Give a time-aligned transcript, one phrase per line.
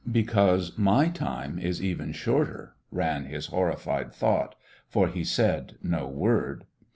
[0.11, 4.55] "Because my time is even shorter," ran his horrified thought
[4.89, 6.63] for he said no word.